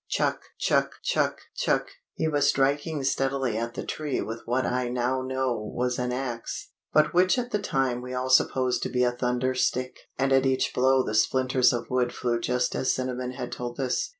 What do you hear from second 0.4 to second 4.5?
chuck! chuck! chuck! He was striking steadily at the tree with